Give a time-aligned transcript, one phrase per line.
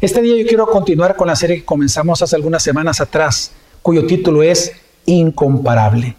[0.00, 4.06] Este día yo quiero continuar con la serie que comenzamos hace algunas semanas atrás, cuyo
[4.06, 4.72] título es
[5.06, 6.16] Incomparable.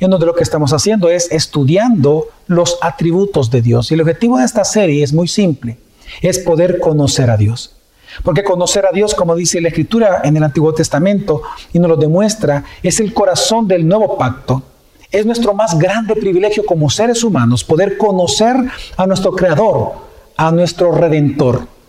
[0.00, 3.90] En donde lo que estamos haciendo es estudiando los atributos de Dios.
[3.90, 5.78] Y el objetivo de esta serie es muy simple,
[6.22, 7.76] es poder conocer a Dios.
[8.24, 11.42] Porque conocer a Dios, como dice la Escritura en el Antiguo Testamento
[11.72, 14.64] y nos lo demuestra, es el corazón del nuevo pacto.
[15.12, 18.56] Es nuestro más grande privilegio como seres humanos poder conocer
[18.96, 19.92] a nuestro Creador,
[20.36, 21.79] a nuestro Redentor.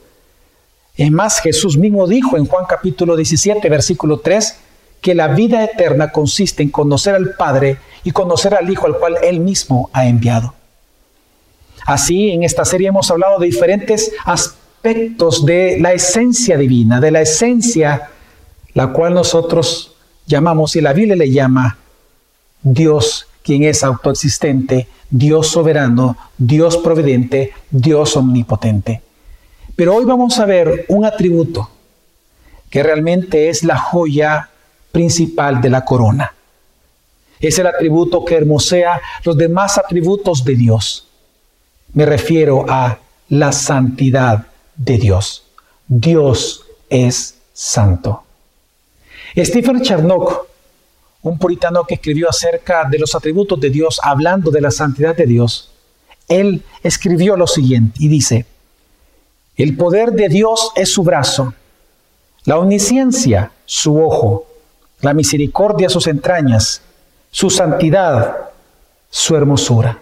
[0.97, 4.55] Es más, Jesús mismo dijo en Juan capítulo 17, versículo 3,
[5.01, 9.17] que la vida eterna consiste en conocer al Padre y conocer al Hijo al cual
[9.23, 10.53] Él mismo ha enviado.
[11.85, 17.21] Así, en esta serie hemos hablado de diferentes aspectos de la esencia divina, de la
[17.21, 18.09] esencia
[18.73, 21.77] la cual nosotros llamamos, y la Biblia le llama
[22.61, 29.01] Dios, quien es autoexistente, Dios soberano, Dios providente, Dios omnipotente.
[29.75, 31.69] Pero hoy vamos a ver un atributo
[32.69, 34.49] que realmente es la joya
[34.91, 36.33] principal de la corona.
[37.39, 41.07] Es el atributo que hermosea los demás atributos de Dios.
[41.93, 45.43] Me refiero a la santidad de Dios.
[45.87, 48.23] Dios es santo.
[49.35, 50.47] Stephen Charnock,
[51.23, 55.25] un puritano que escribió acerca de los atributos de Dios, hablando de la santidad de
[55.25, 55.71] Dios,
[56.27, 58.45] él escribió lo siguiente y dice,
[59.61, 61.53] el poder de Dios es su brazo,
[62.45, 64.45] la omnisciencia su ojo,
[65.01, 66.81] la misericordia sus entrañas,
[67.29, 68.49] su santidad
[69.09, 69.99] su hermosura.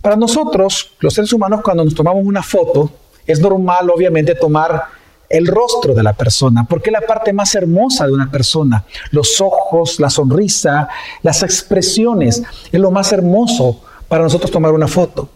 [0.00, 2.90] Para nosotros, los seres humanos, cuando nos tomamos una foto,
[3.26, 4.84] es normal obviamente tomar
[5.28, 8.84] el rostro de la persona, porque es la parte más hermosa de una persona.
[9.10, 10.88] Los ojos, la sonrisa,
[11.22, 15.28] las expresiones, es lo más hermoso para nosotros tomar una foto.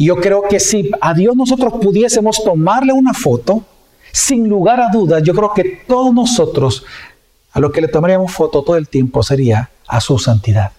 [0.00, 3.62] Y yo creo que si a Dios nosotros pudiésemos tomarle una foto,
[4.10, 6.86] sin lugar a dudas, yo creo que todos nosotros
[7.52, 10.72] a lo que le tomaríamos foto todo el tiempo sería a su santidad.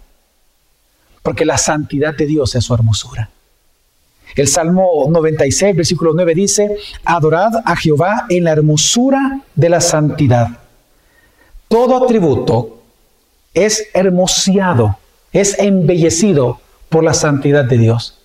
[1.22, 3.30] Porque la santidad de Dios es su hermosura.
[4.36, 10.48] El Salmo 96, versículo 9 dice, adorad a Jehová en la hermosura de la santidad.
[11.68, 12.82] Todo atributo
[13.54, 14.98] es hermoseado,
[15.32, 18.18] es embellecido por la santidad de Dios.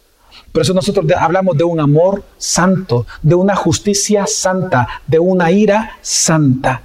[0.57, 5.99] Por eso nosotros hablamos de un amor santo, de una justicia santa, de una ira
[6.01, 6.81] santa.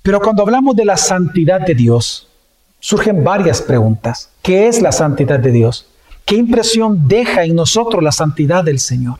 [0.00, 2.28] Pero cuando hablamos de la santidad de Dios,
[2.80, 4.30] surgen varias preguntas.
[4.40, 5.84] ¿Qué es la santidad de Dios?
[6.24, 9.18] ¿Qué impresión deja en nosotros la santidad del Señor?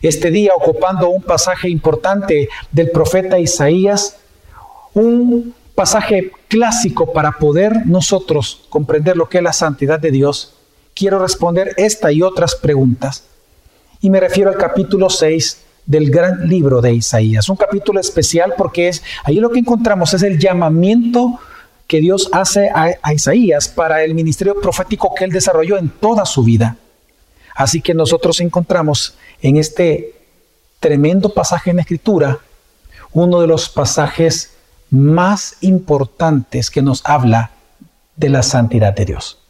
[0.00, 4.16] Este día, ocupando un pasaje importante del profeta Isaías,
[4.94, 10.55] un pasaje clásico para poder nosotros comprender lo que es la santidad de Dios,
[10.96, 13.24] quiero responder esta y otras preguntas.
[14.00, 17.48] Y me refiero al capítulo 6 del gran libro de Isaías.
[17.48, 21.38] Un capítulo especial porque es ahí lo que encontramos es el llamamiento
[21.86, 26.24] que Dios hace a, a, Isaías para el ministerio profético que él desarrolló en toda
[26.24, 26.76] su vida.
[27.54, 30.14] Así que nosotros encontramos en este
[30.80, 32.40] tremendo pasaje en la Escritura
[33.12, 34.54] uno de los pasajes
[34.90, 37.50] más importantes que nos habla
[38.16, 39.45] de la santidad de Dios.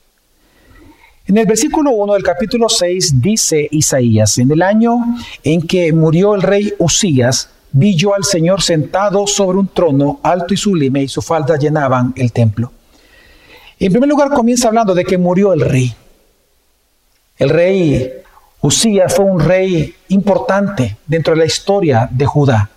[1.28, 4.96] En el versículo 1 del capítulo 6 dice Isaías, en el año
[5.42, 10.54] en que murió el rey Usías, vi yo al Señor sentado sobre un trono alto
[10.54, 12.70] y sublime y su falda llenaban el templo.
[13.80, 15.92] En primer lugar comienza hablando de que murió el rey.
[17.38, 18.08] El rey
[18.60, 22.70] Usías fue un rey importante dentro de la historia de Judá.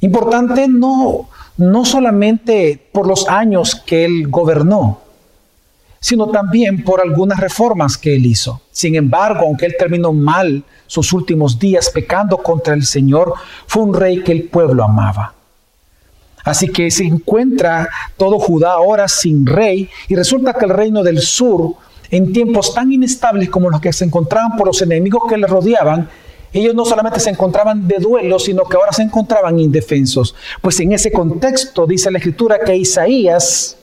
[0.00, 5.00] Importante no, no solamente por los años que él gobernó,
[6.00, 8.60] sino también por algunas reformas que él hizo.
[8.70, 13.34] Sin embargo, aunque él terminó mal sus últimos días pecando contra el Señor,
[13.66, 15.34] fue un rey que el pueblo amaba.
[16.44, 21.20] Así que se encuentra todo Judá ahora sin rey y resulta que el reino del
[21.20, 21.74] sur,
[22.10, 26.08] en tiempos tan inestables como los que se encontraban por los enemigos que le rodeaban,
[26.52, 30.34] ellos no solamente se encontraban de duelo, sino que ahora se encontraban indefensos.
[30.62, 33.77] Pues en ese contexto dice la escritura que Isaías,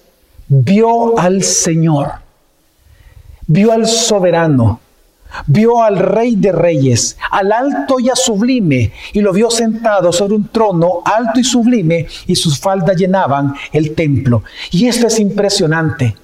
[0.48, 2.12] vio al Señor,
[3.48, 4.80] vio al soberano,
[5.48, 10.36] vio al rey de reyes, al alto y a sublime, y lo vio sentado sobre
[10.36, 14.44] un trono alto y sublime, y sus faldas llenaban el templo.
[14.72, 16.16] Y esto es impresionante.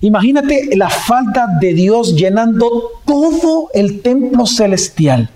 [0.00, 5.30] Imagínate la falda de Dios llenando todo el templo celestial.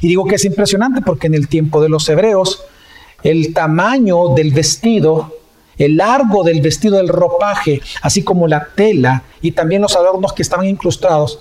[0.00, 2.64] Y digo que es impresionante porque en el tiempo de los hebreos,
[3.22, 5.39] el tamaño del vestido
[5.80, 10.42] el largo del vestido del ropaje, así como la tela y también los adornos que
[10.42, 11.40] estaban incrustados,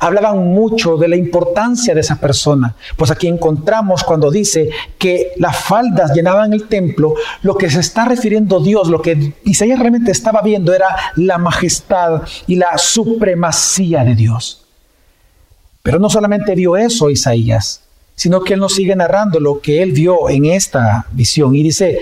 [0.00, 2.74] hablaban mucho de la importancia de esa persona.
[2.96, 4.68] Pues aquí encontramos cuando dice
[4.98, 9.78] que las faldas llenaban el templo, lo que se está refiriendo Dios, lo que Isaías
[9.78, 14.66] realmente estaba viendo era la majestad y la supremacía de Dios.
[15.82, 17.82] Pero no solamente vio eso Isaías,
[18.14, 22.00] sino que él nos sigue narrando lo que él vio en esta visión y dice,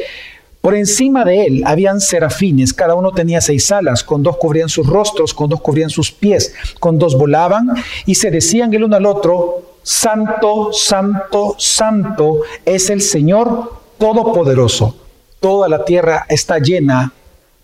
[0.66, 4.84] por encima de él habían serafines, cada uno tenía seis alas, con dos cubrían sus
[4.84, 7.68] rostros, con dos cubrían sus pies, con dos volaban
[8.04, 14.96] y se decían el uno al otro, Santo, Santo, Santo es el Señor Todopoderoso.
[15.38, 17.12] Toda la tierra está llena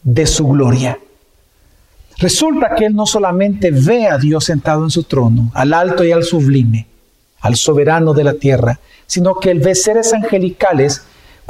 [0.04, 0.96] de su gloria.
[2.18, 6.12] Resulta que él no solamente ve a Dios sentado en su trono, al alto y
[6.12, 6.86] al sublime,
[7.40, 8.78] al soberano de la tierra,
[9.08, 11.02] sino que él ve seres angelicales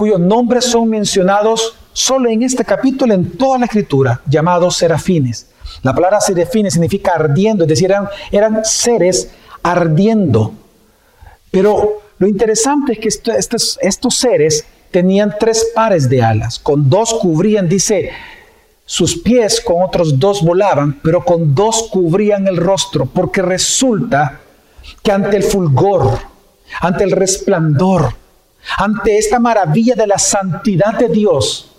[0.03, 5.47] cuyos nombres son mencionados solo en este capítulo, en toda la escritura, llamados serafines.
[5.85, 7.95] La palabra serafines significa ardiendo, es decir,
[8.33, 9.31] eran, seres
[9.63, 10.55] ardiendo.
[11.53, 17.69] Pero lo interesante es que estos, seres tenían tres pares de alas, con dos cubrían,
[17.69, 18.11] dice,
[18.85, 24.41] sus pies, con otros dos volaban, pero con dos cubrían el rostro, porque resulta
[25.01, 26.19] que ante el fulgor,
[26.81, 28.21] ante el resplandor,
[28.79, 31.73] ante esta maravilla de la santidad de Dios,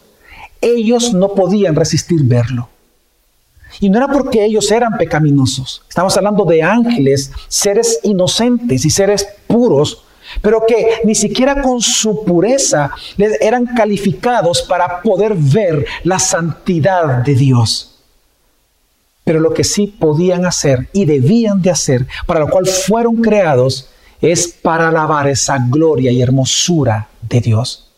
[0.62, 2.70] ellos no podían resistir verlo.
[3.80, 5.84] Y no era porque ellos eran pecaminosos.
[5.90, 10.04] Estamos hablando de ángeles, seres inocentes y seres puros,
[10.42, 17.36] pero que ni siquiera con su pureza eran calificados para poder ver la santidad de
[17.36, 18.00] Dios.
[19.24, 23.90] Pero lo que sí podían hacer y debían de hacer, para lo cual fueron creados,
[24.24, 27.90] es para alabar esa gloria y hermosura de Dios.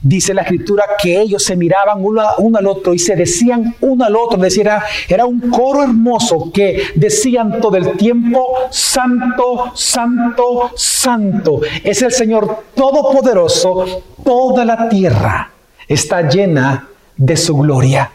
[0.00, 4.16] Dice la escritura que ellos se miraban uno, al otro y se decían uno al
[4.16, 4.38] otro.
[4.38, 11.60] Decía, era un coro hermoso que decían todo el tiempo, Santo, Santo, Santo.
[11.82, 14.02] Es el Señor Todopoderoso.
[14.24, 15.50] Toda la tierra
[15.88, 18.10] está llena de su gloria.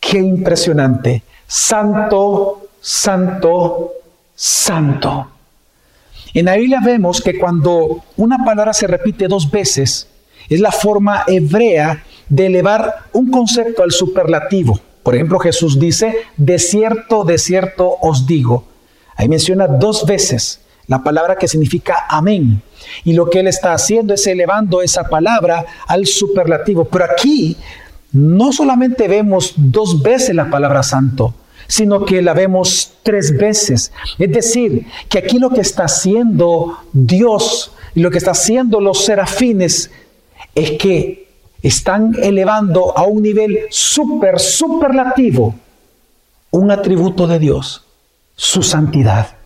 [0.00, 1.22] Qué impresionante.
[1.46, 3.92] Santo, Santo,
[4.34, 5.33] Santo.
[6.34, 10.08] En la Biblia vemos que cuando una palabra se repite dos veces,
[10.48, 14.80] es la forma hebrea de elevar un concepto al superlativo.
[15.04, 18.64] Por ejemplo, Jesús dice, de cierto, de cierto os digo.
[19.14, 22.62] Ahí menciona dos veces la palabra que significa amén.
[23.04, 26.84] Y lo que él está haciendo es elevando esa palabra al superlativo.
[26.86, 27.56] Pero aquí
[28.12, 31.34] no solamente vemos dos veces la palabra santo,
[31.66, 33.92] sino que la vemos tres veces.
[34.18, 39.04] Es decir, que aquí lo que está haciendo Dios y lo que está haciendo los
[39.04, 39.90] serafines
[40.54, 41.28] es que
[41.62, 45.54] están elevando a un nivel super, superlativo
[46.50, 47.84] un atributo de Dios,
[48.36, 49.36] su santidad.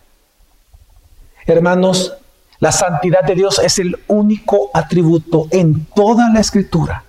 [1.47, 2.13] Hermanos,
[2.59, 7.03] la santidad de Dios es el único atributo en toda la escritura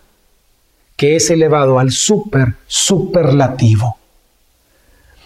[0.97, 3.97] que es elevado al super, superlativo.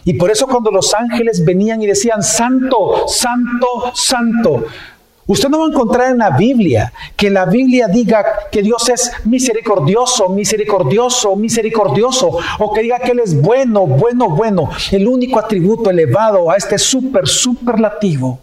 [0.04, 4.66] Y por eso cuando los ángeles venían y decían, Santo, Santo, Santo,
[5.26, 9.10] Usted no va a encontrar en la Biblia que la Biblia diga que Dios es
[9.24, 14.68] misericordioso, misericordioso, misericordioso, o que diga que Él es bueno, bueno, bueno.
[14.92, 18.38] El único atributo elevado a este súper, superlativo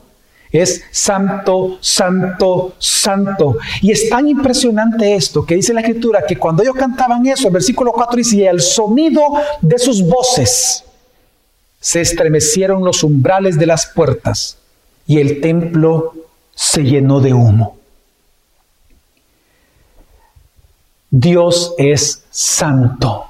[0.52, 3.58] es santo, santo, santo.
[3.82, 7.54] Y es tan impresionante esto que dice la escritura que cuando ellos cantaban eso, el
[7.54, 9.22] versículo 4 dice, el sonido
[9.62, 10.84] de sus voces
[11.82, 14.58] se estremecieron los umbrales de las puertas
[15.08, 16.14] y el templo
[16.54, 17.80] se llenó de humo.
[21.10, 23.26] Dios es santo.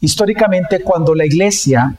[0.00, 1.96] Históricamente, cuando la iglesia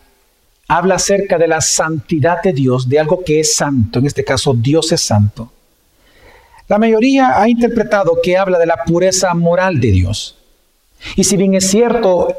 [0.67, 4.53] habla acerca de la santidad de Dios, de algo que es santo, en este caso
[4.53, 5.51] Dios es santo,
[6.69, 10.37] la mayoría ha interpretado que habla de la pureza moral de Dios.
[11.17, 12.35] Y si bien es cierto,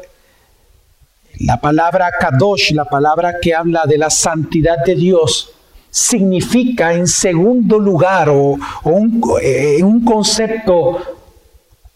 [1.39, 5.51] la palabra kadosh, la palabra que habla de la santidad de Dios,
[5.89, 10.99] significa en segundo lugar o, un, eh, un concepto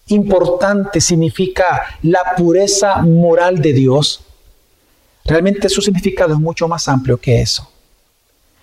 [0.08, 4.22] importante, significa la pureza moral de Dios.
[5.26, 7.70] Realmente su significado es mucho más amplio que eso.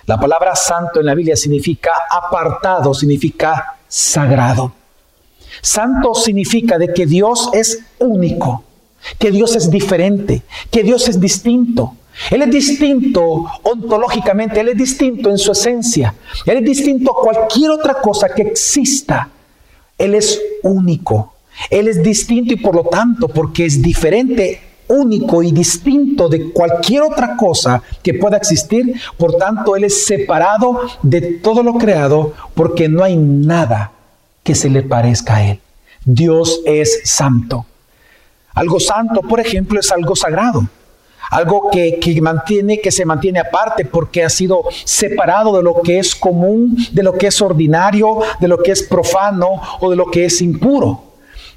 [0.07, 4.73] La palabra santo en la Biblia significa apartado, significa sagrado.
[5.63, 8.66] Santo significa de que Dios es único
[9.19, 11.95] que Dios es diferente, que Dios es distinto.
[12.31, 16.15] Él es distinto ontológicamente, Él es distinto en su esencia,
[16.47, 19.29] Él es distinto a cualquier otra cosa que exista.
[19.99, 21.35] Él es único,
[21.71, 27.03] Él es distinto y por lo tanto, porque es diferente, único y distinto de cualquier
[27.03, 28.95] otra cosa que pueda existir.
[29.19, 33.93] Por tanto, Él es separado de todo lo creado porque no hay nada
[34.43, 35.61] que se le parezca a Él.
[36.05, 37.67] Dios es santo.
[38.57, 40.67] Algo santo, por ejemplo, es algo sagrado
[41.31, 46.15] algo que, mantiene, que se mantiene aparte porque ha sido separado de lo que es
[46.15, 50.27] común, de lo que es ordinario, de lo que es profano o de lo que
[50.27, 51.03] es impuro.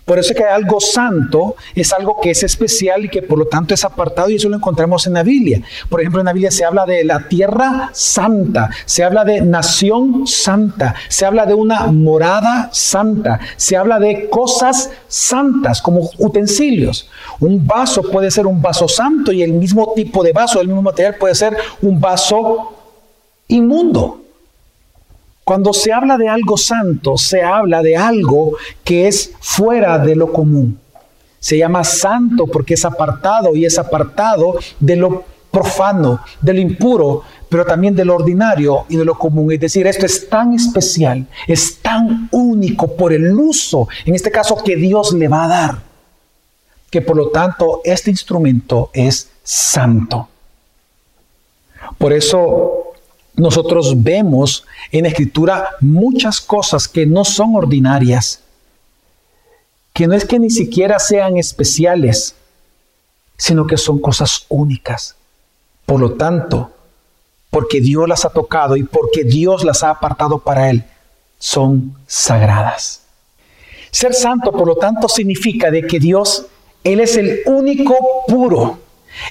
[0.10, 3.46] Por eso es que algo santo es algo que es especial y que por lo
[3.46, 5.62] tanto es apartado y eso lo encontramos en la Biblia.
[5.88, 10.26] Por ejemplo, en la Biblia se habla de la tierra santa, se habla de nación
[10.26, 17.08] santa, se habla de una morada santa, se habla de cosas santas como utensilios.
[17.40, 20.82] Un vaso puede ser un vaso santo y el mismo tipo de vaso, el mismo
[20.82, 22.74] material puede ser un vaso
[23.48, 24.24] inmundo.
[25.50, 30.32] Cuando se habla de algo santo, se habla de algo que es fuera de lo
[30.32, 30.80] común.
[31.40, 37.24] Se llama santo porque es apartado y es apartado de lo profano, de lo impuro,
[37.50, 39.52] pero también de lo ordinario y de lo común.
[39.52, 44.56] Es decir, esto es tan especial, es tan único por el uso, en este caso,
[44.64, 45.80] que Dios le va a dar,
[46.92, 50.30] que por lo tanto este instrumento es santo.
[51.98, 52.79] Por eso
[53.36, 58.42] nosotros vemos en escritura muchas cosas que no son ordinarias,
[59.94, 62.36] que no es que ni siquiera sean especiales,
[63.38, 65.16] sino que son cosas únicas.
[65.86, 66.72] Por lo tanto,
[67.50, 70.84] porque Dios las ha tocado y porque Dios las ha apartado para Él,
[71.40, 73.02] son sagradas.
[73.92, 76.46] Ser santo, por lo tanto, significa de que Dios,
[76.84, 77.96] Él es el único
[78.28, 78.80] puro,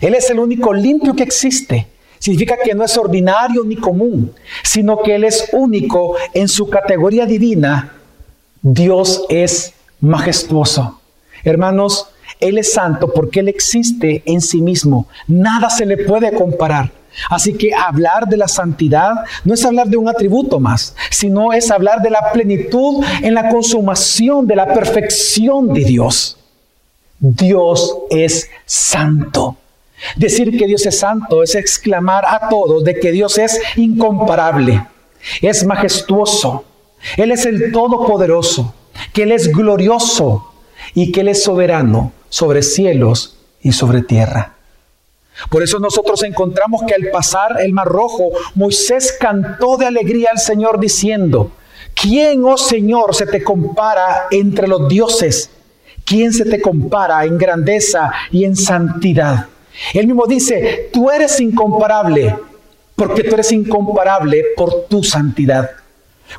[0.01, 1.87] Él es el único limpio que existe.
[2.19, 4.33] Significa que no es ordinario ni común,
[4.63, 7.95] sino que Él es único en su categoría divina.
[8.63, 11.01] Dios es majestuoso.
[11.45, 12.09] Hermanos,
[12.41, 15.07] Él es santo porque Él existe en sí mismo.
[15.27, 16.93] Nada se le puede comparar.
[17.31, 21.71] Así que hablar de la santidad no es hablar de un atributo más, sino es
[21.71, 26.37] hablar de la plenitud en la consumación, de la perfección de Dios.
[27.19, 29.57] Dios es santo.
[30.17, 34.87] Decir que Dios es santo es exclamar a todos de que Dios es incomparable,
[35.43, 36.65] es majestuoso,
[37.17, 38.75] Él es el Todopoderoso,
[39.13, 40.53] que Él es glorioso
[40.95, 44.55] y que Él es soberano sobre cielos y sobre tierra.
[45.51, 50.39] Por eso nosotros encontramos que al pasar el Mar Rojo, Moisés cantó de alegría al
[50.39, 51.53] Señor diciendo,
[51.95, 55.51] ¿quién, oh Señor, se te compara entre los dioses?
[56.05, 59.47] ¿Quién se te compara en grandeza y en santidad?
[59.95, 62.37] Él mismo dice, tú eres incomparable,
[62.97, 65.71] porque tú eres incomparable por tu santidad.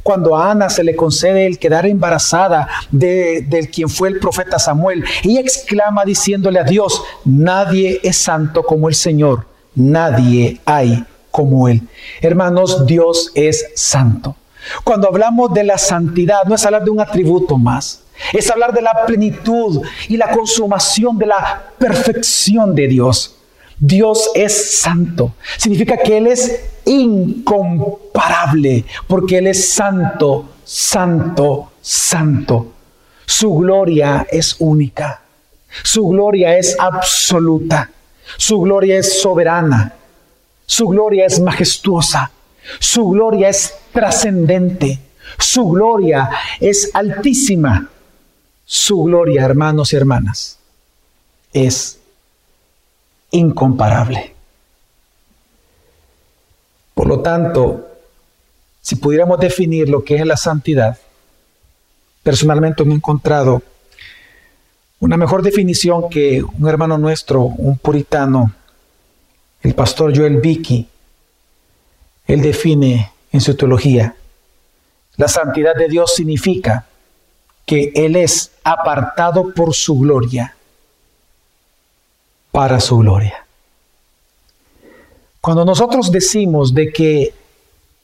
[0.04, 4.60] Cuando a Ana se le concede el quedar embarazada de, de, quien fue el profeta
[4.60, 11.68] Samuel, ella exclama diciéndole a Dios, nadie es santo como el Señor, nadie hay como
[11.68, 11.82] Él.
[12.22, 14.36] Hermanos, Dios es santo.
[14.84, 18.82] Cuando hablamos de la santidad, no es hablar de un atributo más, es hablar de
[18.82, 23.36] la plenitud y la consumación de la perfección de Dios.
[23.80, 25.34] Dios es santo.
[25.58, 32.74] Significa que Él es incomparable, porque Él es santo, santo, santo.
[33.26, 35.22] Su gloria es única.
[35.84, 37.90] Su gloria es absoluta.
[38.38, 39.94] Su gloria es soberana.
[40.66, 42.32] Su gloria es majestuosa.
[42.80, 45.00] Su gloria es trascendente.
[45.38, 46.30] Su gloria
[46.60, 47.90] es altísima.
[48.66, 50.60] Su gloria, hermanos y hermanas,
[51.52, 52.00] es
[53.32, 54.34] incomparable.
[56.94, 57.88] Por lo tanto,
[58.82, 60.98] si pudiéramos definir lo que es la santidad,
[62.24, 63.64] personalmente me he encontrado
[65.00, 68.54] una mejor definición que un hermano nuestro, un puritano,
[69.62, 70.88] el pastor Joel Vicky,
[72.28, 74.16] él define en su teología.
[75.18, 76.86] La santidad de Dios significa
[77.66, 80.56] que Él es apartado por su gloria,
[82.52, 83.46] para su gloria.
[85.42, 87.34] Cuando nosotros decimos de que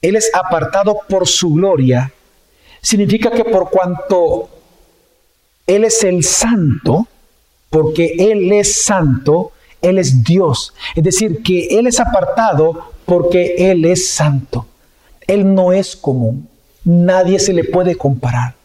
[0.02, 2.12] Él es apartado por su gloria,
[2.82, 4.50] significa que por cuanto
[5.66, 7.08] Él es el santo,
[7.70, 9.52] porque Él es santo,
[9.82, 10.74] Él es Dios.
[10.96, 14.68] Es decir, que Él es apartado porque Él es santo.
[15.28, 16.48] Él no es común.
[16.84, 18.56] Nadie se le puede comparar.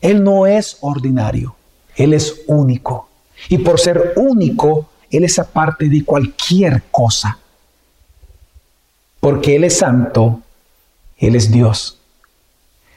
[0.00, 1.54] Él no es ordinario,
[1.96, 3.08] Él es único.
[3.48, 7.38] Y por ser único, Él es aparte de cualquier cosa.
[9.20, 10.40] Porque Él es santo,
[11.16, 11.98] Él es Dios.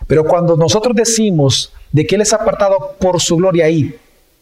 [0.07, 3.95] Pero cuando nosotros decimos de que Él es apartado por su gloria ahí,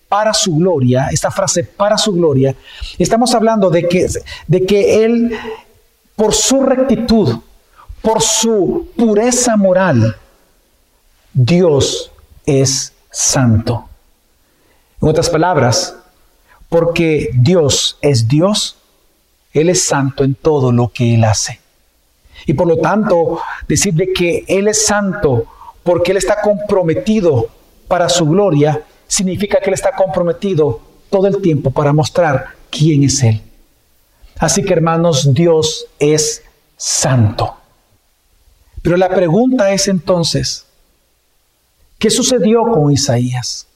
[0.08, 2.56] para su gloria, esta frase para su gloria,
[2.98, 4.08] estamos hablando de que,
[4.48, 5.38] de que Él,
[6.16, 7.38] por su rectitud,
[8.02, 10.16] por su pureza moral,
[11.34, 12.12] Dios
[12.46, 13.88] es santo.
[15.02, 15.96] En otras palabras,
[16.68, 18.78] porque Dios es Dios,
[19.54, 21.60] Él es santo en todo lo que Él hace.
[22.46, 25.46] Y por lo tanto, decir de que Él es santo
[25.84, 27.50] porque Él está comprometido
[27.88, 33.24] para su gloria, significa que Él está comprometido todo el tiempo para mostrar quién es
[33.24, 33.42] Él.
[34.38, 36.44] Así que hermanos, Dios es
[36.78, 37.56] santo.
[38.82, 40.66] Pero la pregunta es entonces,
[41.98, 43.68] ¿qué sucedió con Isaías?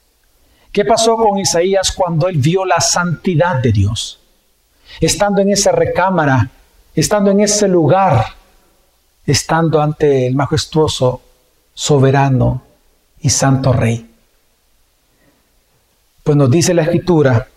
[0.72, 4.20] ¿Qué pasó con Isaías cuando él vio la santidad de Dios?
[5.00, 6.50] Estando en esa recámara,
[6.96, 8.26] estando en ese lugar,
[9.26, 11.22] estando ante el majestuoso,
[11.74, 12.64] soberano
[13.22, 14.10] y santo rey.
[16.24, 17.48] Pues nos dice la escritura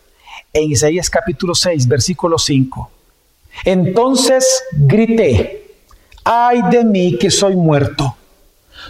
[0.52, 2.90] en Isaías capítulo 6, versículo 5.
[3.64, 5.65] Entonces grité,
[6.26, 8.16] ay de mí que soy muerto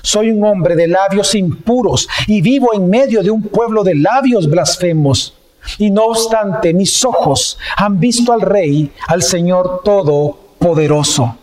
[0.02, 4.48] soy un hombre de labios impuros y vivo en medio de un pueblo de labios
[4.48, 5.34] blasfemos.
[5.78, 11.36] Y no obstante, mis ojos han visto al Rey, al Señor Todopoderoso.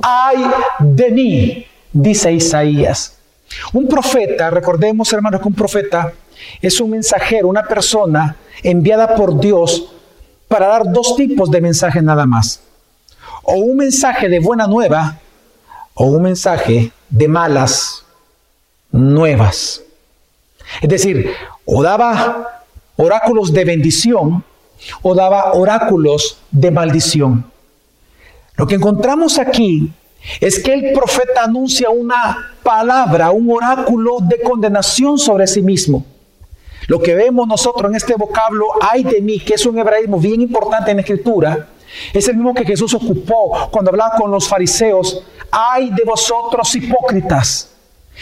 [0.00, 0.38] Ay
[0.78, 3.18] de mí, dice Isaías.
[3.72, 6.12] Un profeta, recordemos hermanos que un profeta
[6.62, 9.92] es un mensajero, una persona enviada por Dios
[10.46, 12.62] para dar dos tipos de mensajes nada más.
[13.50, 15.18] O un mensaje de buena nueva
[15.94, 18.04] o un mensaje de malas
[18.92, 19.82] nuevas.
[20.82, 21.32] Es decir,
[21.64, 22.62] o daba
[22.96, 24.44] oráculos de bendición
[25.00, 27.50] o daba oráculos de maldición.
[28.56, 29.90] Lo que encontramos aquí
[30.40, 36.04] es que el profeta anuncia una palabra, un oráculo de condenación sobre sí mismo.
[36.86, 40.42] Lo que vemos nosotros en este vocablo, ay de mí, que es un hebraísmo bien
[40.42, 41.68] importante en la escritura,
[42.12, 45.22] es el mismo que Jesús ocupó cuando hablaba con los fariseos.
[45.50, 47.70] Ay de vosotros hipócritas.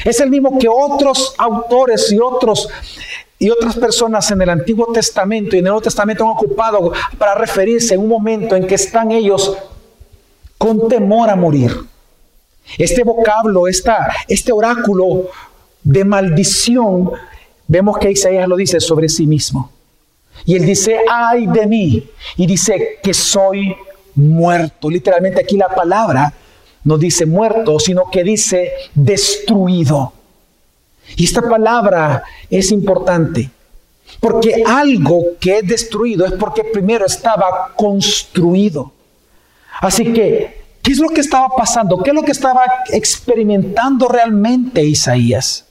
[0.04, 2.69] Es el mismo que otros autores y otros
[3.38, 7.34] y otras personas en el Antiguo Testamento y en el Nuevo Testamento han ocupado para
[7.34, 9.56] referirse en un momento en que están ellos
[10.56, 11.73] con temor a morir.
[12.78, 15.28] Este vocablo, esta, este oráculo
[15.82, 17.12] de maldición,
[17.69, 19.71] vemos que Isaías lo dice sobre sí mismo.
[20.47, 22.09] Y él dice, ay de mí.
[22.37, 23.75] Y dice que soy
[24.15, 24.89] muerto.
[24.89, 26.32] Literalmente aquí la palabra
[26.85, 30.13] no dice muerto, sino que dice destruido.
[31.17, 33.50] Y esta palabra es importante.
[34.21, 38.93] Porque algo que es destruido es porque primero estaba construido.
[39.80, 41.99] Así que, ¿qué es lo que estaba pasando?
[41.99, 45.65] ¿Qué es lo que estaba experimentando realmente Isaías?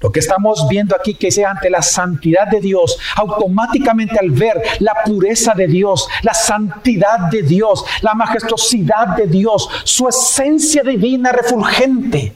[0.00, 4.62] Lo que estamos viendo aquí que es ante la santidad de Dios, automáticamente al ver
[4.80, 11.32] la pureza de Dios, la santidad de Dios, la majestuosidad de Dios, su esencia divina
[11.32, 12.34] refulgente,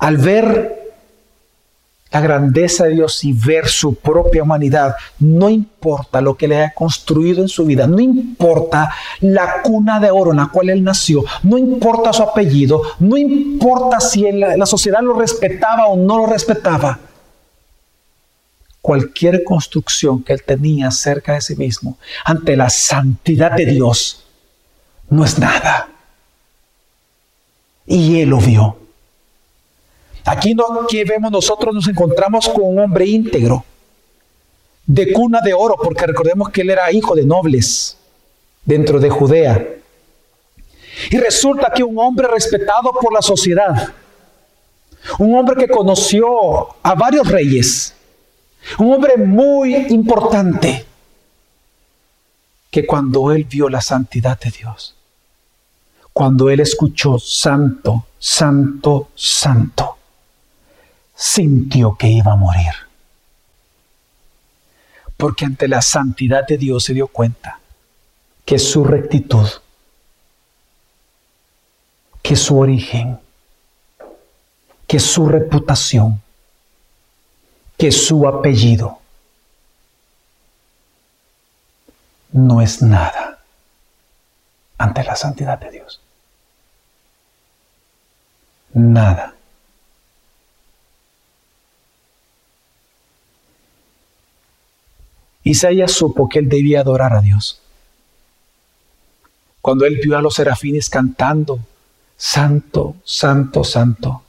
[0.00, 0.81] al ver
[2.12, 6.74] la grandeza de Dios y ver su propia humanidad, no importa lo que le haya
[6.74, 11.24] construido en su vida, no importa la cuna de oro en la cual él nació,
[11.42, 16.98] no importa su apellido, no importa si la sociedad lo respetaba o no lo respetaba.
[18.82, 24.24] Cualquier construcción que él tenía cerca de sí mismo, ante la santidad de Dios,
[25.08, 25.88] no es nada.
[27.86, 28.81] Y él lo vio.
[30.24, 30.64] Aquí, no,
[31.06, 33.64] vemos nosotros, nos encontramos con un hombre íntegro,
[34.86, 37.96] de cuna de oro, porque recordemos que él era hijo de nobles
[38.64, 39.68] dentro de Judea.
[41.10, 43.92] Y resulta que un hombre respetado por la sociedad,
[45.18, 47.94] un hombre que conoció a varios reyes,
[48.78, 50.84] un hombre muy importante,
[52.70, 54.94] que cuando él vio la santidad de Dios,
[56.12, 59.96] cuando él escuchó santo, santo, santo,
[61.14, 62.72] sintió que iba a morir.
[65.16, 67.60] Porque ante la santidad de Dios se dio cuenta
[68.44, 69.48] que su rectitud,
[72.22, 73.20] que su origen,
[74.86, 76.20] que su reputación,
[77.78, 78.98] que su apellido
[82.32, 83.38] no es nada
[84.78, 86.00] ante la santidad de Dios.
[88.74, 89.34] Nada.
[95.44, 97.60] Isaías supo que él debía adorar a Dios.
[99.60, 101.60] Cuando él vio a los serafines cantando,
[102.16, 104.22] Santo, Santo, Santo,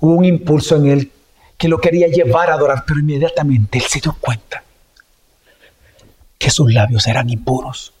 [0.00, 1.12] hubo un impulso en él
[1.56, 4.62] que lo quería llevar a adorar, pero inmediatamente él se dio cuenta
[6.38, 7.92] que sus labios eran impuros.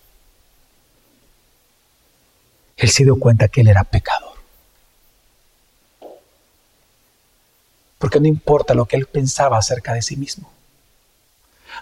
[2.76, 4.38] Él se dio cuenta que él era pecador.
[7.98, 10.52] Porque no importa lo que él pensaba acerca de sí mismo.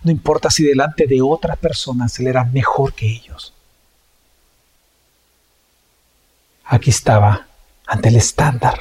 [0.02, 3.52] No importa si delante de otras personas él era mejor que ellos.
[6.64, 7.46] Aquí estaba
[7.86, 8.80] ante el estándar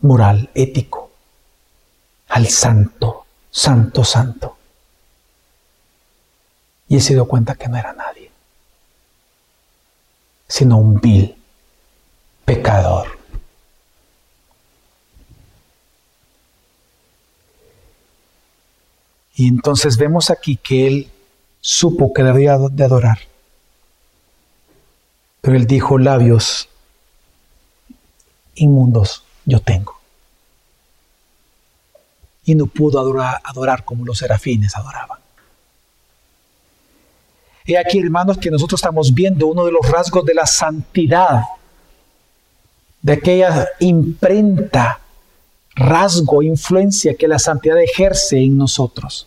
[0.00, 1.10] moral, ético,
[2.28, 4.56] al santo, santo, santo.
[6.88, 8.30] Y él se dio cuenta que no era nadie,
[10.46, 11.36] sino un vil
[12.44, 13.17] pecador.
[19.38, 21.08] Y entonces vemos aquí que él
[21.60, 23.20] supo que debía de adorar.
[25.40, 26.68] Pero él dijo, labios
[28.56, 29.96] inmundos yo tengo.
[32.46, 35.20] Y no pudo adorar, adorar como los serafines adoraban.
[37.64, 41.44] Y aquí, hermanos, que nosotros estamos viendo uno de los rasgos de la santidad,
[43.02, 44.98] de aquella imprenta
[45.78, 49.26] rasgo, influencia que la santidad ejerce en nosotros.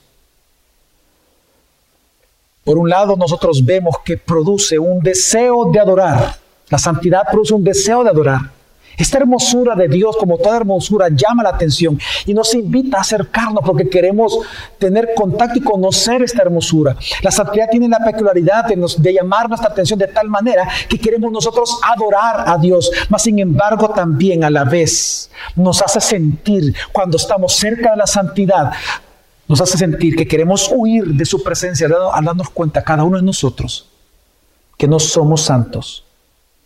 [2.64, 6.36] Por un lado, nosotros vemos que produce un deseo de adorar.
[6.70, 8.61] La santidad produce un deseo de adorar.
[9.02, 13.64] Esta hermosura de Dios, como toda hermosura, llama la atención y nos invita a acercarnos
[13.66, 14.38] porque queremos
[14.78, 16.96] tener contacto y conocer esta hermosura.
[17.24, 21.32] La santidad tiene la peculiaridad de, de llamar nuestra atención de tal manera que queremos
[21.32, 27.18] nosotros adorar a Dios, mas sin embargo también a la vez nos hace sentir cuando
[27.18, 28.72] estamos cerca de la santidad,
[29.48, 33.24] nos hace sentir que queremos huir de su presencia al darnos cuenta cada uno de
[33.24, 33.90] nosotros
[34.78, 36.06] que no somos santos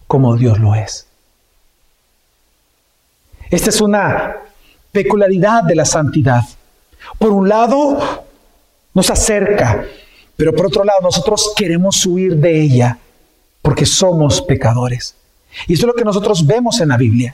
[0.05, 1.07] como Dios lo es.
[3.55, 4.35] Esta es una
[4.91, 6.43] peculiaridad de la santidad.
[7.17, 8.25] Por un lado,
[8.93, 9.85] nos acerca,
[10.35, 12.99] pero por otro lado, nosotros queremos huir de ella
[13.61, 15.15] porque somos pecadores.
[15.67, 17.33] Y eso es lo que nosotros vemos en la Biblia.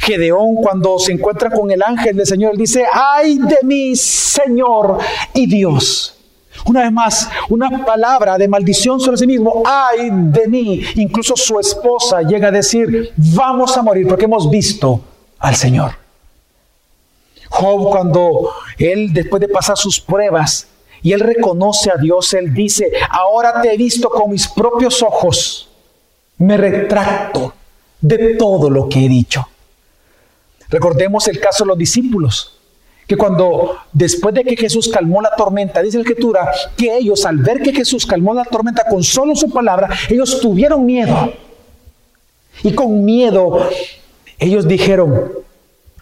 [0.00, 4.98] Gedeón cuando se encuentra con el ángel del Señor, dice, ay de mí, Señor
[5.32, 6.14] y Dios.
[6.66, 10.82] Una vez más, una palabra de maldición sobre sí mismo, ay de mí.
[10.96, 15.04] Incluso su esposa llega a decir, vamos a morir porque hemos visto
[15.42, 15.92] al Señor.
[17.50, 20.68] Job cuando él después de pasar sus pruebas
[21.02, 25.68] y él reconoce a Dios, él dice, ahora te he visto con mis propios ojos,
[26.38, 27.52] me retracto
[28.00, 29.46] de todo lo que he dicho.
[30.70, 32.58] Recordemos el caso de los discípulos,
[33.06, 37.38] que cuando después de que Jesús calmó la tormenta, dice la escritura, que ellos al
[37.38, 41.32] ver que Jesús calmó la tormenta con solo su palabra, ellos tuvieron miedo.
[42.62, 43.68] Y con miedo
[44.42, 45.32] ellos dijeron,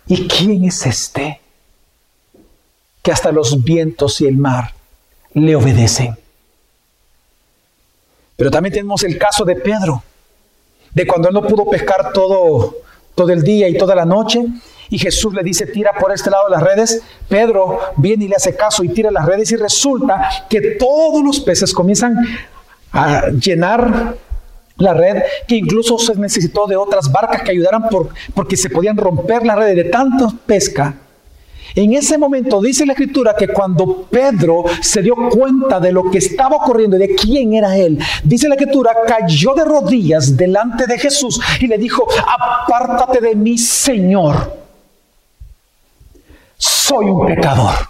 [0.06, 1.40] ¿y quién es este?
[3.02, 4.72] Que hasta los vientos y el mar
[5.34, 6.16] le obedecen.
[8.36, 10.02] Pero también tenemos el caso de Pedro,
[10.94, 12.78] de cuando él no pudo pescar todo,
[13.14, 14.42] todo el día y toda la noche,
[14.88, 17.02] y Jesús le dice, tira por este lado las redes.
[17.28, 21.40] Pedro viene y le hace caso y tira las redes y resulta que todos los
[21.40, 22.16] peces comienzan
[22.90, 24.16] a llenar
[24.80, 28.96] la red, que incluso se necesitó de otras barcas que ayudaran por, porque se podían
[28.96, 30.94] romper las redes de tanta pesca.
[31.74, 36.18] En ese momento dice la escritura que cuando Pedro se dio cuenta de lo que
[36.18, 40.98] estaba ocurriendo y de quién era él, dice la escritura, cayó de rodillas delante de
[40.98, 44.58] Jesús y le dijo, apártate de mí, Señor.
[46.56, 47.89] Soy un pecador.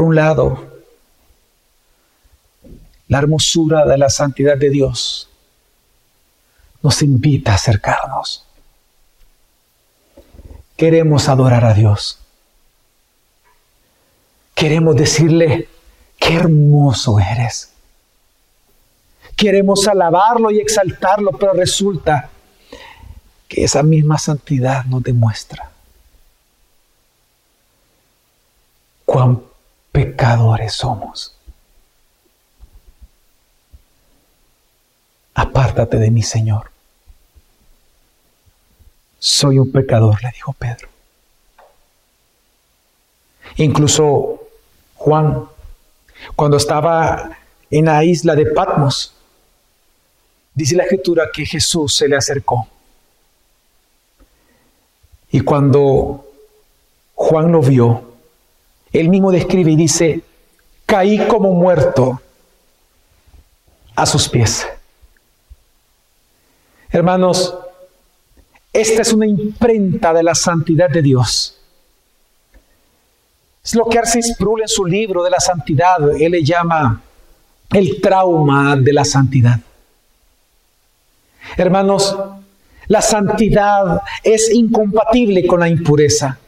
[0.00, 0.66] Por un lado,
[3.08, 5.28] la hermosura de la santidad de Dios
[6.82, 8.46] nos invita a acercarnos.
[10.74, 12.18] Queremos adorar a Dios.
[14.54, 15.68] Queremos decirle,
[16.18, 17.70] qué hermoso eres.
[19.36, 22.30] Queremos alabarlo y exaltarlo, pero resulta
[23.46, 25.70] que esa misma santidad nos demuestra
[29.04, 29.49] cuán
[29.92, 31.34] pecadores somos.
[35.34, 36.70] Apártate de mí, Señor.
[39.18, 40.88] Soy un pecador, le dijo Pedro.
[43.56, 44.48] Incluso
[44.96, 45.46] Juan,
[46.36, 47.38] cuando estaba
[47.70, 49.14] en la isla de Patmos,
[50.54, 52.68] dice la escritura que Jesús se le acercó.
[55.30, 56.26] Y cuando
[57.14, 58.09] Juan lo vio,
[58.92, 60.22] él mismo describe y dice,
[60.86, 62.20] caí como muerto
[63.94, 64.66] a sus pies.
[66.90, 67.54] Hermanos,
[68.72, 71.56] esta es una imprenta de la santidad de Dios.
[73.62, 77.02] Es lo que Arcis Sproul en su libro de la santidad, él le llama
[77.72, 79.60] el trauma de la santidad.
[81.56, 82.16] Hermanos,
[82.86, 86.38] la santidad es incompatible con la impureza.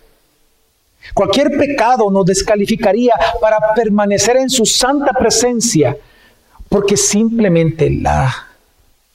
[1.15, 5.97] Cualquier pecado nos descalificaría para permanecer en su santa presencia,
[6.69, 8.49] porque simplemente la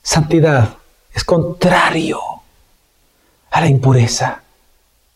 [0.02, 0.76] santidad
[1.12, 2.20] es contrario
[3.50, 4.42] a la impureza,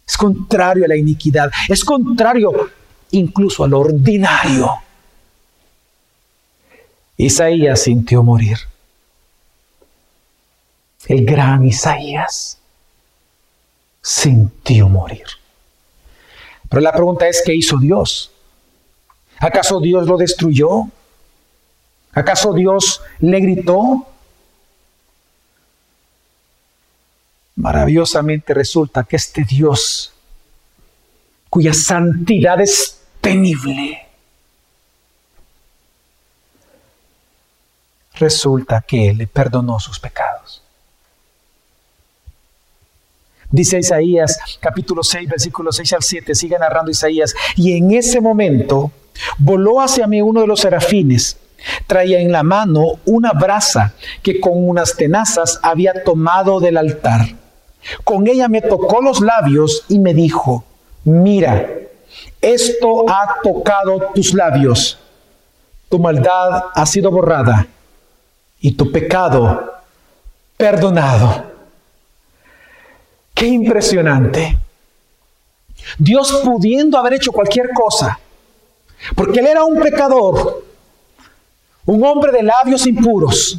[0.07, 2.71] es contrario a la iniquidad, es contrario
[3.13, 4.71] incluso al ordinario.
[7.17, 8.59] Isaías sintió morir.
[11.07, 12.59] El gran Isaías
[14.01, 15.27] sintió morir.
[16.73, 18.33] Pero la pregunta es, ¿qué hizo Dios?
[19.39, 20.89] ¿Acaso Dios lo destruyó?
[22.13, 24.07] ¿Acaso Dios le gritó?
[27.57, 30.15] Maravillosamente resulta que este Dios,
[31.51, 34.07] cuya santidad es temible,
[38.15, 40.32] resulta que le perdonó sus pecados.
[43.53, 48.91] Dice Isaías capítulo 6, versículos 6 al 7, sigue narrando Isaías, y en ese momento
[49.37, 51.37] voló hacia mí uno de los serafines,
[51.87, 57.27] traía en la mano una brasa que con unas tenazas había tomado del altar.
[58.05, 60.65] Con ella me tocó los labios y me dijo,
[61.05, 61.69] mira,
[62.41, 64.99] esto ha tocado tus labios,
[65.91, 67.67] tu maldad ha sido borrada
[68.61, 69.75] y tu pecado
[70.57, 71.52] perdonado.
[73.43, 74.57] Qué impresionante.
[75.99, 78.17] Dios pudiendo haber hecho cualquier cosa,
[79.17, 80.65] porque Él era un pecador,
[81.87, 83.59] un hombre de labios impuros,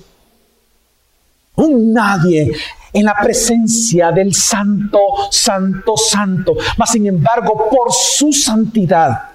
[1.55, 2.53] un nadie
[2.93, 6.55] en la presencia del santo, santo, santo.
[6.77, 9.31] Mas sin embargo, por su santidad,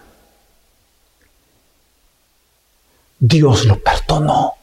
[3.19, 4.55] Dios lo perdonó.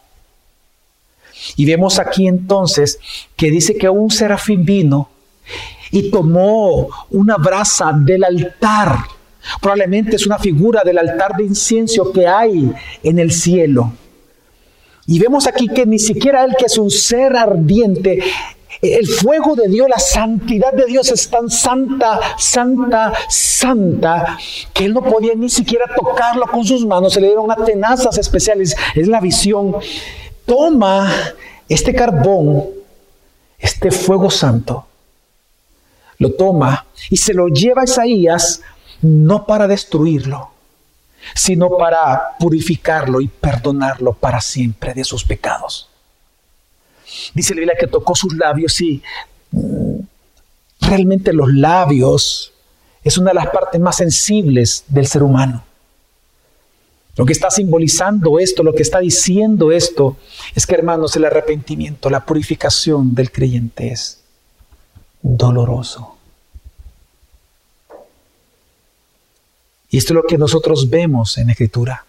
[1.57, 2.97] Y vemos aquí entonces
[3.35, 5.11] que dice que un serafín vino
[5.91, 8.97] y tomó una brasa del altar.
[9.61, 12.71] Probablemente es una figura del altar de incienso que hay
[13.03, 13.93] en el cielo.
[15.07, 18.23] Y vemos aquí que ni siquiera él, que es un ser ardiente,
[18.81, 24.37] el fuego de Dios, la santidad de Dios es tan santa, santa, santa,
[24.73, 27.13] que él no podía ni siquiera tocarlo con sus manos.
[27.13, 28.75] Se le dieron unas tenazas especiales.
[28.95, 29.75] Es la visión.
[30.45, 31.11] Toma
[31.67, 32.65] este carbón,
[33.57, 34.85] este fuego santo,
[36.25, 38.61] lo toma y se lo lleva a Isaías
[39.01, 40.49] no para destruirlo,
[41.35, 45.89] sino para purificarlo y perdonarlo para siempre de sus pecados.
[47.33, 49.03] Dice la Biblia que tocó sus labios y
[49.51, 49.99] mm,
[50.81, 52.51] realmente los labios
[53.03, 55.63] es una de las partes más sensibles del ser humano.
[57.15, 60.17] Lo que está simbolizando esto, lo que está diciendo esto,
[60.53, 64.21] es que hermanos, el arrepentimiento, la purificación del creyente es
[65.21, 66.14] doloroso.
[69.89, 72.05] Y esto es lo que nosotros vemos en la Escritura.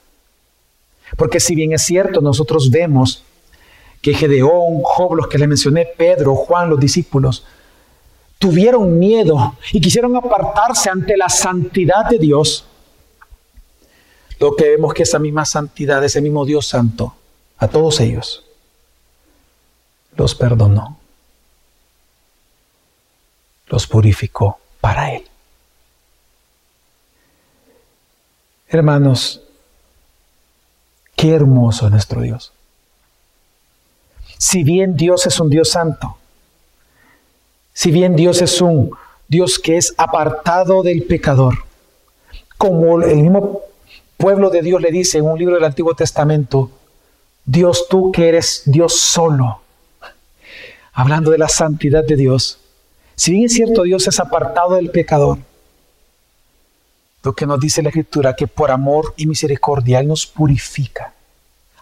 [1.16, 3.22] Porque si bien es cierto, nosotros vemos
[4.02, 7.44] que Gedeón, Job, los que le mencioné, Pedro, Juan, los discípulos,
[8.38, 12.66] tuvieron miedo y quisieron apartarse ante la santidad de Dios.
[14.38, 17.14] Lo que vemos que esa misma santidad, ese mismo Dios santo,
[17.58, 18.44] a todos ellos,
[20.16, 20.98] los perdonó
[23.68, 25.24] los purificó para Él.
[28.68, 29.42] Hermanos,
[31.14, 32.52] qué hermoso nuestro Dios.
[34.38, 36.18] Si bien Dios es un Dios santo,
[37.72, 38.90] si bien Dios es un
[39.28, 41.54] Dios que es apartado del pecador,
[42.58, 43.60] como el mismo
[44.16, 46.70] pueblo de Dios le dice en un libro del Antiguo Testamento,
[47.44, 49.60] Dios tú que eres Dios solo,
[50.92, 52.58] hablando de la santidad de Dios,
[53.14, 55.38] si bien es cierto, Dios es apartado del pecador,
[57.26, 61.12] lo que nos dice la Escritura, que por amor y misericordia nos purifica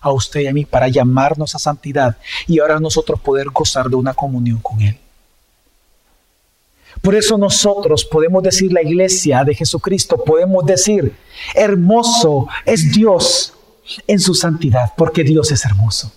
[0.00, 3.96] a usted y a mí para llamarnos a santidad y ahora nosotros poder gozar de
[3.96, 4.98] una comunión con Él.
[7.02, 11.14] Por eso nosotros podemos decir, la iglesia de Jesucristo, podemos decir,
[11.54, 13.52] hermoso es Dios
[14.06, 16.10] en su santidad, porque Dios es hermoso.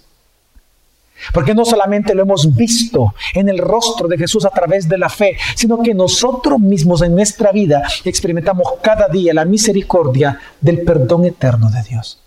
[1.34, 5.10] Porque no solamente lo hemos visto en el rostro de Jesús a través de la
[5.10, 11.26] fe, sino que nosotros mismos en nuestra vida experimentamos cada día la misericordia del perdón
[11.26, 12.22] eterno de Dios.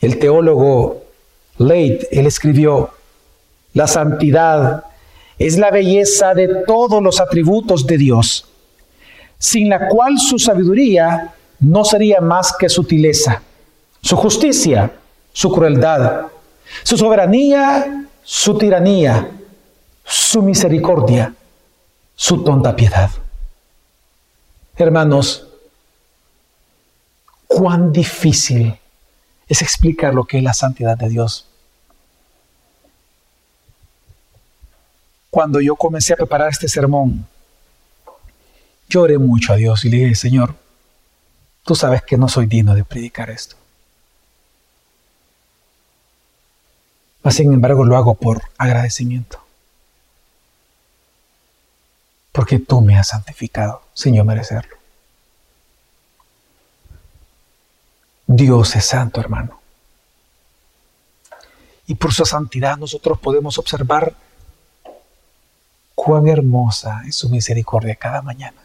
[0.00, 1.04] El teólogo
[1.58, 2.90] Leite, él escribió,
[3.72, 4.84] La santidad
[5.38, 8.46] es la belleza de todos los atributos de Dios,
[9.38, 13.42] sin la cual su sabiduría no sería más que sutileza,
[14.00, 14.92] su justicia,
[15.32, 16.26] su crueldad,
[16.82, 19.30] su soberanía, su tiranía,
[20.04, 21.34] su misericordia,
[22.14, 23.10] su tonta piedad.
[24.76, 25.46] Hermanos,
[27.46, 28.76] cuán difícil
[29.46, 31.46] es explicar lo que es la santidad de Dios.
[35.30, 37.26] Cuando yo comencé a preparar este sermón,
[38.88, 40.54] lloré mucho a Dios y le dije, Señor,
[41.64, 43.56] tú sabes que no soy digno de predicar esto.
[47.24, 49.42] Mas, sin embargo, lo hago por agradecimiento.
[52.32, 54.76] Porque tú me has santificado sin yo merecerlo.
[58.26, 59.58] Dios es santo, hermano.
[61.86, 64.14] Y por su santidad nosotros podemos observar
[65.94, 68.60] cuán hermosa es su misericordia cada mañana.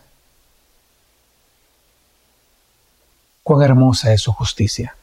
[3.44, 4.96] Cuán hermosa es su justicia.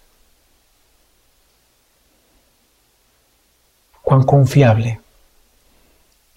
[4.07, 5.01] Cuán confiable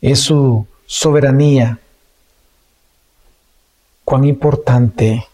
[0.01, 1.77] es su soberanía.
[4.03, 5.27] Cuán importante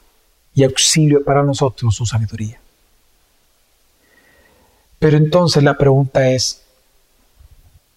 [0.53, 2.59] y auxilio para nosotros su sabiduría.
[4.99, 6.61] Pero entonces la pregunta es,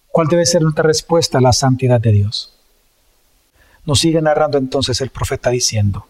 [0.09, 2.53] ¿cuál debe ser nuestra respuesta a la santidad de Dios?
[3.83, 6.07] Nos sigue narrando entonces el profeta diciendo,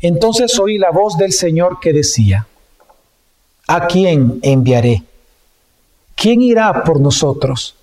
[0.00, 2.46] entonces oí la voz del Señor que decía,
[3.66, 5.02] ¿a quién enviaré?
[6.20, 7.76] ¿Quién irá por nosotros?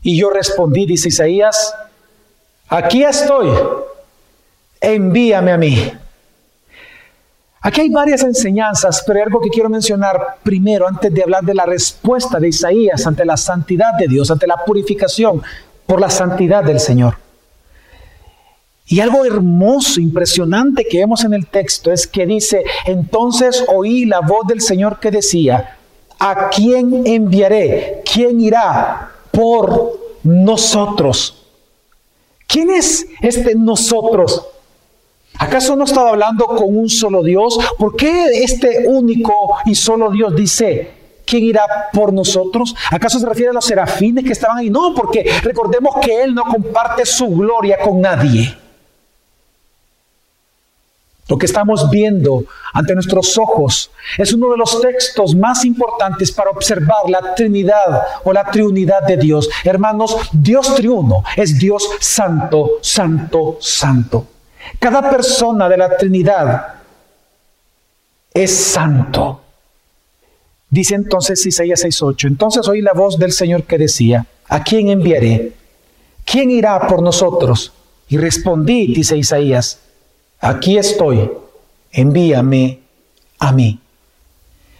[0.00, 1.74] Y yo respondí, dice Isaías,
[2.68, 3.48] aquí estoy,
[4.80, 5.92] envíame a mí.
[7.60, 11.66] Aquí hay varias enseñanzas, pero algo que quiero mencionar primero antes de hablar de la
[11.66, 15.42] respuesta de Isaías ante la santidad de Dios, ante la purificación
[15.86, 17.16] por la santidad del Señor.
[18.86, 24.20] Y algo hermoso, impresionante que vemos en el texto es que dice, entonces oí la
[24.20, 25.76] voz del Señor que decía,
[26.18, 28.02] ¿a quién enviaré?
[28.10, 31.46] ¿Quién irá por nosotros?
[32.46, 34.46] ¿Quién es este nosotros?
[35.38, 37.58] ¿Acaso no estaba hablando con un solo Dios?
[37.78, 40.90] ¿Por qué este único y solo Dios dice,
[41.26, 42.74] ¿quién irá por nosotros?
[42.90, 44.70] ¿Acaso se refiere a los serafines que estaban ahí?
[44.70, 48.56] No, porque recordemos que Él no comparte su gloria con nadie.
[51.28, 56.50] Lo que estamos viendo ante nuestros ojos es uno de los textos más importantes para
[56.50, 59.48] observar la Trinidad o la Triunidad de Dios.
[59.64, 64.26] Hermanos, Dios triuno es Dios santo, santo, santo.
[64.78, 66.74] Cada persona de la Trinidad
[68.32, 69.40] es santo.
[70.70, 75.54] Dice entonces Isaías 6:8, entonces oí la voz del Señor que decía, ¿a quién enviaré?
[76.24, 77.72] ¿Quién irá por nosotros?
[78.08, 79.80] Y respondí, dice Isaías,
[80.40, 81.30] aquí estoy,
[81.92, 82.80] envíame
[83.38, 83.80] a mí.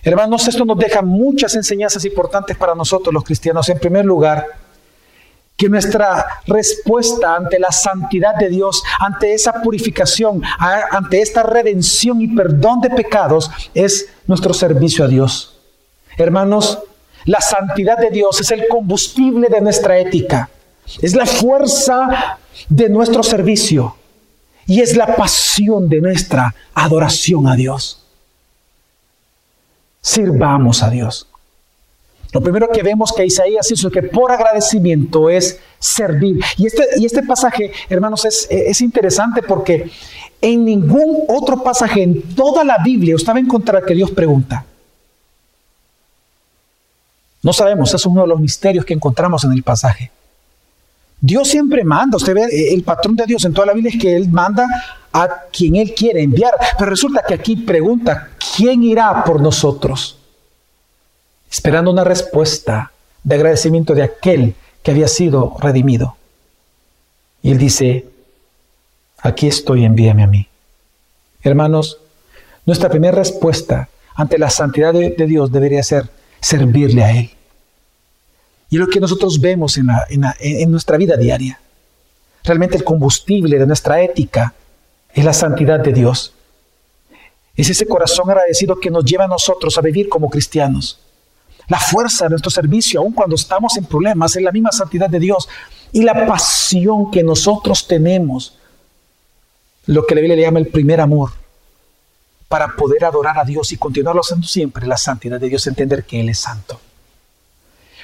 [0.03, 3.69] Hermanos, esto nos deja muchas enseñanzas importantes para nosotros los cristianos.
[3.69, 4.47] En primer lugar,
[5.57, 10.43] que nuestra respuesta ante la santidad de Dios, ante esa purificación,
[10.93, 15.59] ante esta redención y perdón de pecados, es nuestro servicio a Dios.
[16.19, 16.79] Hermanos,
[17.25, 20.51] la santidad de Dios es el combustible de nuestra ética,
[21.03, 22.39] es la fuerza
[22.69, 23.97] de nuestro servicio
[24.67, 28.03] y es la pasión de nuestra adoración a Dios.
[30.01, 31.29] Sirvamos a Dios.
[32.33, 36.41] Lo primero que vemos que Isaías hizo que por agradecimiento es servir.
[36.57, 39.91] Y este, y este pasaje, hermanos, es, es interesante porque
[40.41, 44.67] en ningún otro pasaje en toda la Biblia usted va a encontrar que Dios pregunta.
[47.43, 50.11] No sabemos, es uno de los misterios que encontramos en el pasaje.
[51.27, 54.15] Dios siempre manda, usted ve, el patrón de Dios en toda la Biblia es que
[54.15, 54.67] Él manda
[55.13, 60.17] a quien Él quiere enviar, pero resulta que aquí pregunta, ¿quién irá por nosotros?
[61.51, 66.17] esperando una respuesta de agradecimiento de aquel que había sido redimido.
[67.43, 68.07] Y él dice,
[69.19, 70.49] aquí estoy, envíame a mí.
[71.43, 71.99] Hermanos,
[72.65, 76.09] nuestra primera respuesta ante la santidad de, Dios debería ser
[76.41, 77.31] servirle a Él.
[78.69, 79.89] Y lo que nosotros vemos en,
[80.41, 81.61] en nuestra vida diaria.
[82.43, 84.55] Realmente el combustible de nuestra ética
[85.13, 86.33] es la santidad de Dios.
[87.57, 91.01] Es ese corazón agradecido que nos lleva a nosotros a vivir como cristianos.
[91.69, 95.19] La fuerza de nuestro servicio, aun cuando estamos en problemas, es la misma santidad de
[95.19, 95.49] Dios.
[95.91, 98.57] Y la pasión que nosotros tenemos,
[99.87, 101.31] lo que la Biblia le llama el primer amor,
[102.49, 106.21] para poder adorar a Dios y continuarlo haciendo siempre, la santidad de Dios, entender que
[106.21, 106.81] Él es santo.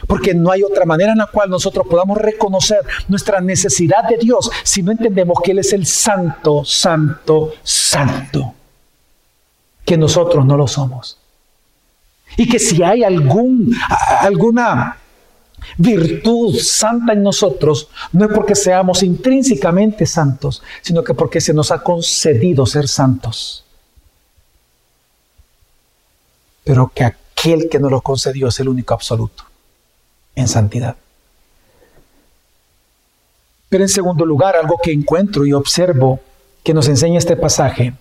[0.07, 4.51] Porque no hay otra manera en la cual nosotros podamos reconocer nuestra necesidad de Dios
[4.65, 8.55] si no entendemos que Él es el santo, santo, santo.
[9.85, 11.19] Que nosotros no lo somos.
[12.37, 13.75] Y que si hay algún,
[14.21, 14.97] alguna
[15.77, 21.71] virtud santa en nosotros, no es porque seamos intrínsecamente santos, sino que porque se nos
[21.71, 23.65] ha concedido ser santos.
[26.65, 29.52] Pero que aquel que nos lo concedió es el único absoluto
[30.35, 30.97] en santidad.
[33.69, 36.21] Pero en segundo lugar, algo que encuentro y observo
[36.63, 37.95] que nos enseña este pasaje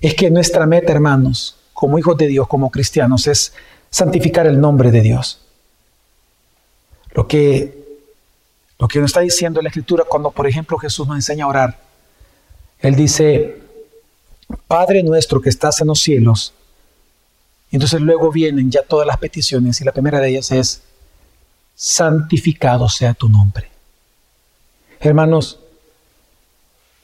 [0.00, 3.52] es que nuestra meta, hermanos, como hijos de Dios, como cristianos, es
[3.90, 5.40] santificar el nombre de Dios.
[7.12, 8.00] Lo que,
[8.78, 11.80] lo que nos está diciendo la Escritura cuando, por ejemplo, Jesús nos enseña a orar,
[12.78, 13.60] Él dice,
[14.66, 16.54] Padre nuestro que estás en los cielos.
[17.70, 20.82] Y entonces luego vienen ya todas las peticiones y la primera de ellas es,
[21.80, 23.70] santificado sea tu nombre.
[24.98, 25.60] Hermanos,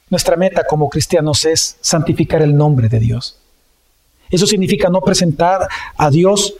[0.09, 3.37] nuestra meta como cristianos es santificar el nombre de Dios.
[4.29, 6.55] Eso significa no presentar a Dios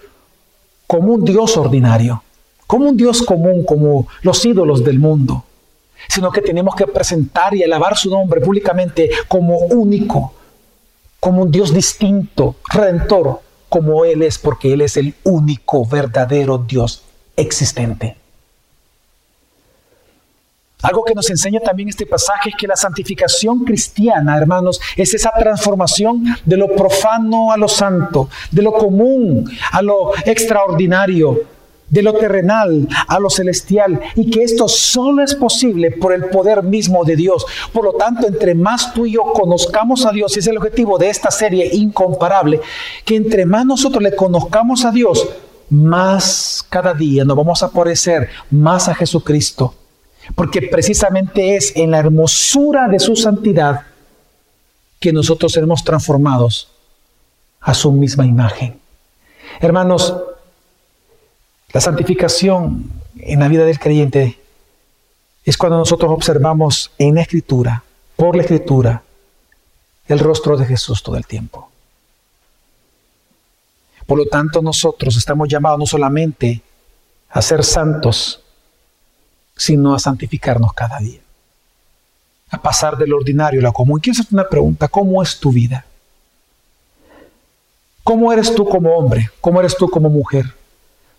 [0.88, 2.24] como un Dios ordinario,
[2.66, 5.44] como un Dios común, como los ídolos del mundo,
[6.08, 10.34] sino que tenemos que presentar y alabar su nombre públicamente como único,
[11.20, 17.05] como un Dios distinto, redentor, como Él es, porque Él es el único verdadero Dios
[17.36, 18.18] existente.
[20.86, 25.32] Algo que nos enseña también este pasaje es que la santificación cristiana, hermanos, es esa
[25.32, 31.42] transformación de lo profano a lo santo, de lo común a lo extraordinario,
[31.90, 36.62] de lo terrenal a lo celestial, y que esto solo es posible por el poder
[36.62, 37.46] mismo de Dios.
[37.74, 41.00] Por lo tanto, entre más tú y yo conozcamos a Dios, y es el objetivo
[41.00, 42.62] de esta serie incomparable,
[43.04, 45.28] que entre más nosotros le conozcamos a Dios,
[45.70, 49.76] más cada día nos vamos a parecer más a Jesucristo.
[50.34, 53.82] Porque precisamente es en la hermosura de su santidad
[55.00, 56.70] que nosotros seremos transformados
[57.62, 58.80] a su misma imagen.
[59.60, 60.16] Hermanos,
[61.72, 64.40] la santificación en la vida del creyente
[65.44, 67.84] es cuando nosotros observamos en la escritura,
[68.16, 69.04] por la escritura,
[70.08, 71.70] el rostro de Jesús todo el tiempo.
[74.06, 76.62] Por lo tanto, nosotros estamos llamados no solamente
[77.30, 78.42] a ser santos,
[79.56, 81.20] sino a santificarnos cada día.
[82.52, 84.00] A pasar del ordinario a lo común.
[84.00, 84.88] Quiero hacerte una pregunta.
[84.88, 85.86] ¿Cómo es tu vida?
[88.04, 89.32] ¿Cómo eres tú como hombre?
[89.42, 90.46] ¿Cómo eres tú como mujer?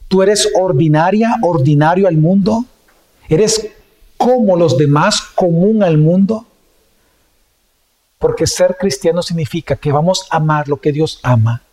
[0.07, 2.65] ¿Tú eres ordinaria, ordinario al mundo?
[3.29, 3.73] ¿Eres
[4.17, 6.47] como los demás, común al mundo?
[8.19, 11.66] Porque ser cristiano significa que vamos a amar lo que Dios ama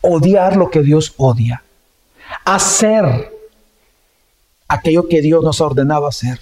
[0.00, 1.62] odiar lo que Dios odia,
[2.44, 3.32] hacer
[4.68, 6.40] aquello que Dios nos ha ordenado hacer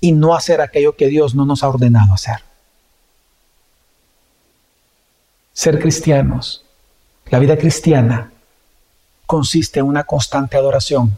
[0.00, 2.42] y no hacer aquello que Dios no nos ha ordenado hacer.
[5.52, 6.64] Ser cristianos,
[7.26, 8.32] la vida cristiana,
[9.26, 11.16] consiste en una constante adoración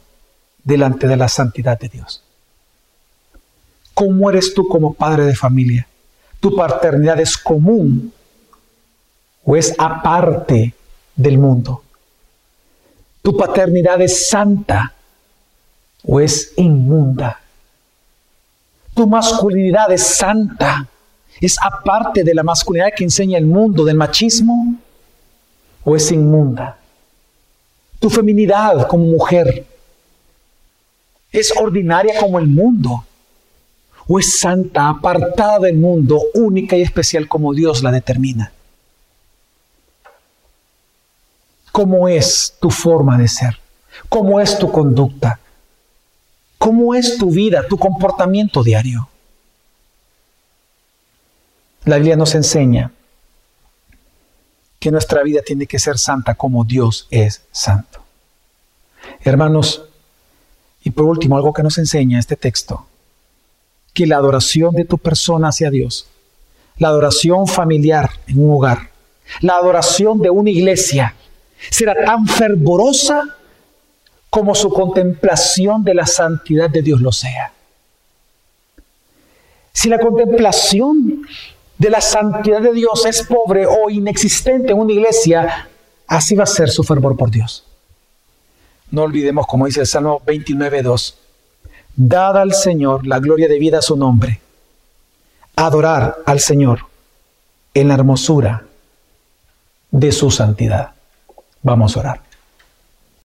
[0.64, 2.22] delante de la santidad de Dios.
[3.94, 5.86] ¿Cómo eres tú como padre de familia?
[6.40, 8.12] ¿Tu paternidad es común
[9.44, 10.74] o es aparte
[11.16, 11.82] del mundo.
[13.22, 14.92] ¿Tu paternidad es santa
[16.04, 17.40] o es inmunda?
[18.94, 20.88] ¿Tu masculinidad es santa?
[21.40, 24.76] ¿Es aparte de la masculinidad que enseña el mundo, del machismo?
[25.84, 26.78] ¿O es inmunda?
[27.98, 29.64] ¿Tu feminidad como mujer
[31.30, 33.04] es ordinaria como el mundo?
[34.08, 38.52] ¿O es santa, apartada del mundo, única y especial como Dios la determina?
[41.72, 43.58] ¿Cómo es tu forma de ser?
[44.08, 45.40] ¿Cómo es tu conducta?
[46.58, 49.08] ¿Cómo es tu vida, tu comportamiento diario?
[51.84, 52.92] La Biblia nos enseña
[54.78, 58.00] que nuestra vida tiene que ser santa como Dios es santo.
[59.24, 59.82] Hermanos,
[60.84, 62.86] y por último, algo que nos enseña este texto,
[63.94, 66.06] que la adoración de tu persona hacia Dios,
[66.78, 68.90] la adoración familiar en un hogar,
[69.40, 71.14] la adoración de una iglesia,
[71.70, 73.22] será tan fervorosa
[74.30, 77.52] como su contemplación de la santidad de Dios lo sea.
[79.72, 81.26] Si la contemplación
[81.78, 85.68] de la santidad de Dios es pobre o inexistente en una iglesia,
[86.06, 87.64] así va a ser su fervor por Dios.
[88.90, 91.14] No olvidemos, como dice el Salmo 29.2,
[91.96, 94.40] dad al Señor la gloria de vida a su nombre,
[95.56, 96.80] adorar al Señor
[97.74, 98.64] en la hermosura
[99.90, 100.92] de su santidad.
[101.62, 102.31] Vamos a orar.